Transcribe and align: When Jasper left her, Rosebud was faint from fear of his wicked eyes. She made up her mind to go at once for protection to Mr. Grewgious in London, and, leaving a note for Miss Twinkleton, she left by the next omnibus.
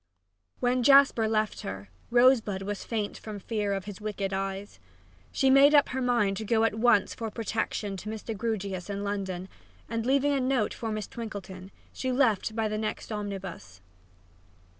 When 0.59 0.81
Jasper 0.81 1.27
left 1.27 1.61
her, 1.61 1.91
Rosebud 2.09 2.63
was 2.63 2.83
faint 2.83 3.19
from 3.19 3.37
fear 3.37 3.71
of 3.71 3.85
his 3.85 4.01
wicked 4.01 4.33
eyes. 4.33 4.79
She 5.31 5.51
made 5.51 5.75
up 5.75 5.89
her 5.89 6.01
mind 6.01 6.37
to 6.37 6.43
go 6.43 6.63
at 6.63 6.73
once 6.73 7.13
for 7.13 7.29
protection 7.29 7.95
to 7.97 8.09
Mr. 8.09 8.35
Grewgious 8.35 8.89
in 8.89 9.03
London, 9.03 9.47
and, 9.87 10.03
leaving 10.03 10.33
a 10.33 10.39
note 10.39 10.73
for 10.73 10.91
Miss 10.91 11.05
Twinkleton, 11.07 11.69
she 11.93 12.11
left 12.11 12.55
by 12.55 12.67
the 12.67 12.79
next 12.79 13.11
omnibus. 13.11 13.79